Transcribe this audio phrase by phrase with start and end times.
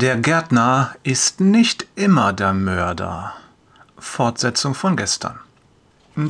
[0.00, 3.32] Der Gärtner ist nicht immer der Mörder.
[3.98, 5.40] Fortsetzung von gestern.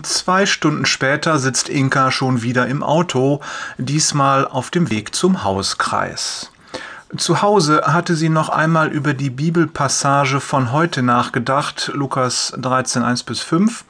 [0.04, 3.43] Zwei Stunden später sitzt Inka schon wieder im Auto,
[3.77, 6.51] diesmal auf dem Weg zum Hauskreis.
[7.15, 13.24] Zu Hause hatte sie noch einmal über die Bibelpassage von heute nachgedacht, Lukas 13, 1
[13.24, 13.85] bis 5.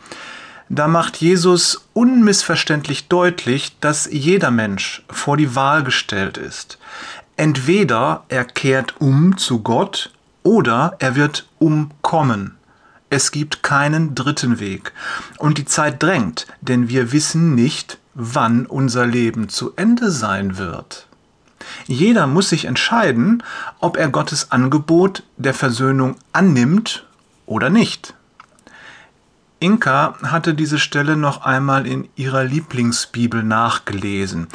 [0.68, 6.78] Da macht Jesus unmissverständlich deutlich, dass jeder Mensch vor die Wahl gestellt ist.
[7.38, 10.10] Entweder er kehrt um zu Gott
[10.42, 12.56] oder er wird umkommen.
[13.10, 14.92] Es gibt keinen dritten Weg.
[15.38, 21.06] Und die Zeit drängt, denn wir wissen nicht, wann unser Leben zu Ende sein wird.
[21.86, 23.44] Jeder muss sich entscheiden,
[23.78, 27.06] ob er Gottes Angebot der Versöhnung annimmt
[27.46, 28.14] oder nicht.
[29.60, 34.48] Inka hatte diese Stelle noch einmal in ihrer Lieblingsbibel nachgelesen.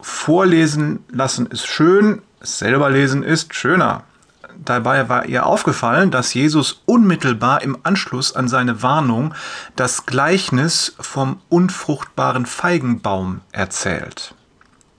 [0.00, 4.04] Vorlesen lassen ist schön, selber lesen ist schöner.
[4.64, 9.34] Dabei war ihr aufgefallen, dass Jesus unmittelbar im Anschluss an seine Warnung
[9.76, 14.34] das Gleichnis vom unfruchtbaren Feigenbaum erzählt.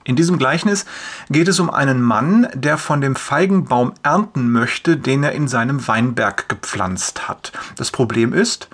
[0.06, 0.86] In diesem Gleichnis
[1.30, 5.88] geht es um einen Mann, der von dem Feigenbaum ernten möchte, den er in seinem
[5.88, 7.52] Weinberg gepflanzt hat.
[7.76, 8.70] Das Problem ist,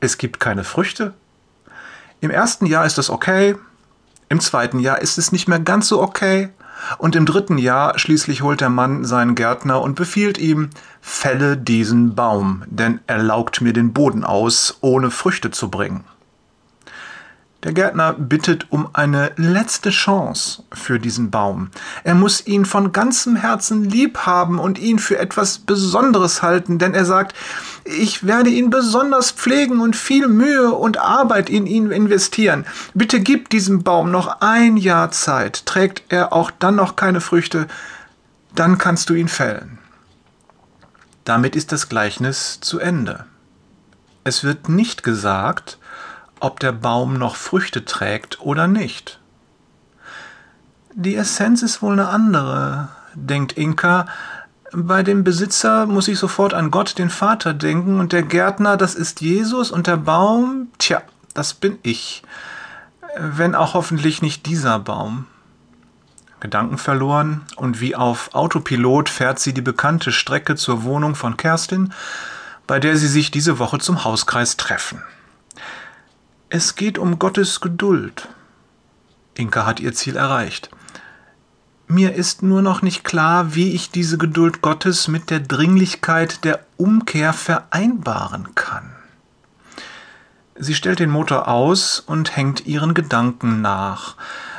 [0.00, 1.14] es gibt keine Früchte.
[2.20, 3.56] Im ersten Jahr ist das okay,
[4.28, 6.50] im zweiten Jahr ist es nicht mehr ganz so okay.
[6.98, 12.14] Und im dritten Jahr schließlich holt der Mann seinen Gärtner und befiehlt ihm, fälle diesen
[12.14, 16.04] Baum, denn er laugt mir den Boden aus, ohne Früchte zu bringen.
[17.64, 21.70] Der Gärtner bittet um eine letzte Chance für diesen Baum.
[22.04, 26.94] Er muss ihn von ganzem Herzen lieb haben und ihn für etwas Besonderes halten, denn
[26.94, 27.34] er sagt,
[27.88, 32.66] ich werde ihn besonders pflegen und viel Mühe und Arbeit in ihn investieren.
[32.94, 35.64] Bitte gib diesem Baum noch ein Jahr Zeit.
[35.64, 37.66] Trägt er auch dann noch keine Früchte,
[38.54, 39.78] dann kannst du ihn fällen.
[41.24, 43.24] Damit ist das Gleichnis zu Ende.
[44.24, 45.78] Es wird nicht gesagt,
[46.40, 49.18] ob der Baum noch Früchte trägt oder nicht.
[50.94, 54.06] Die Essenz ist wohl eine andere, denkt Inka.
[54.72, 58.94] Bei dem Besitzer muss ich sofort an Gott, den Vater, denken, und der Gärtner, das
[58.94, 61.02] ist Jesus, und der Baum, tja,
[61.32, 62.22] das bin ich.
[63.16, 65.26] Wenn auch hoffentlich nicht dieser Baum.
[66.40, 71.92] Gedanken verloren, und wie auf Autopilot fährt sie die bekannte Strecke zur Wohnung von Kerstin,
[72.66, 75.02] bei der sie sich diese Woche zum Hauskreis treffen.
[76.50, 78.28] Es geht um Gottes Geduld.
[79.34, 80.70] Inka hat ihr Ziel erreicht.
[81.90, 86.60] Mir ist nur noch nicht klar, wie ich diese Geduld Gottes mit der Dringlichkeit der
[86.76, 88.92] Umkehr vereinbaren kann.
[90.54, 94.16] Sie stellt den Motor aus und hängt ihren Gedanken nach.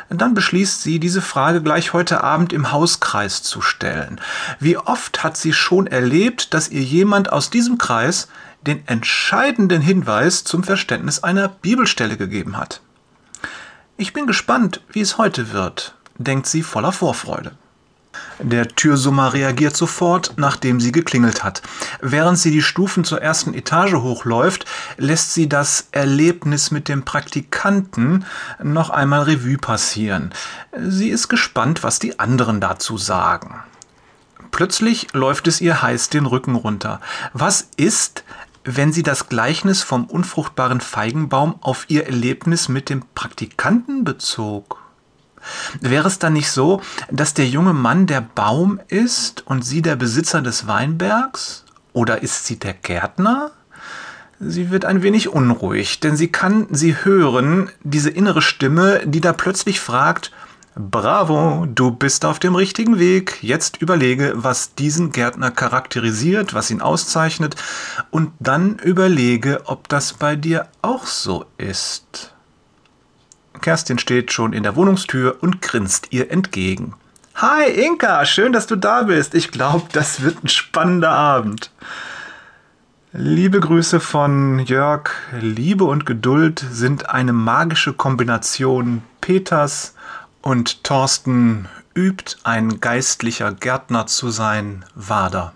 [0.09, 4.19] Dann beschließt sie, diese Frage gleich heute Abend im Hauskreis zu stellen.
[4.59, 8.27] Wie oft hat sie schon erlebt, dass ihr jemand aus diesem Kreis
[8.65, 12.81] den entscheidenden Hinweis zum Verständnis einer Bibelstelle gegeben hat.
[13.97, 17.53] Ich bin gespannt, wie es heute wird, denkt sie voller Vorfreude.
[18.39, 21.61] Der Türsummer reagiert sofort, nachdem sie geklingelt hat.
[22.01, 24.65] Während sie die Stufen zur ersten Etage hochläuft,
[24.97, 28.25] lässt sie das Erlebnis mit dem Praktikanten
[28.63, 30.33] noch einmal Revue passieren.
[30.77, 33.55] Sie ist gespannt, was die anderen dazu sagen.
[34.51, 37.01] Plötzlich läuft es ihr heiß den Rücken runter.
[37.33, 38.23] Was ist,
[38.63, 44.78] wenn sie das Gleichnis vom unfruchtbaren Feigenbaum auf ihr Erlebnis mit dem Praktikanten bezog?
[45.81, 49.95] Wäre es dann nicht so, dass der junge Mann der Baum ist und sie der
[49.95, 51.65] Besitzer des Weinbergs?
[51.93, 53.51] Oder ist sie der Gärtner?
[54.39, 59.33] Sie wird ein wenig unruhig, denn sie kann sie hören, diese innere Stimme, die da
[59.33, 60.31] plötzlich fragt,
[60.75, 63.39] Bravo, du bist auf dem richtigen Weg.
[63.41, 67.57] Jetzt überlege, was diesen Gärtner charakterisiert, was ihn auszeichnet,
[68.11, 72.33] und dann überlege, ob das bei dir auch so ist.
[73.61, 76.93] Kerstin steht schon in der Wohnungstür und grinst ihr entgegen.
[77.35, 79.33] Hi Inka, schön, dass du da bist.
[79.33, 81.71] Ich glaube, das wird ein spannender Abend.
[83.13, 85.09] Liebe Grüße von Jörg.
[85.39, 89.95] Liebe und Geduld sind eine magische Kombination Peters
[90.41, 95.53] und Thorsten übt, ein geistlicher Gärtner zu sein, Wader.